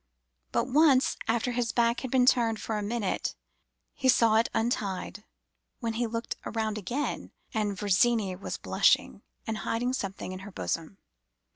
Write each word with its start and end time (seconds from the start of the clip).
But 0.51 0.67
once, 0.67 1.15
after 1.27 1.51
his 1.51 1.71
back 1.71 1.99
had 1.99 2.09
been 2.09 2.25
turned 2.25 2.59
for 2.59 2.75
a 2.75 2.81
minute, 2.81 3.35
he 3.93 4.09
saw 4.09 4.37
it 4.37 4.49
untied 4.51 5.25
when 5.79 5.93
he 5.93 6.07
looked 6.07 6.37
round 6.43 6.79
again, 6.79 7.33
and 7.53 7.77
Virginie 7.77 8.35
was 8.35 8.57
blushing, 8.57 9.21
and 9.45 9.59
hiding 9.59 9.93
something 9.93 10.31
in 10.31 10.39
her 10.39 10.51
bosom. 10.51 10.97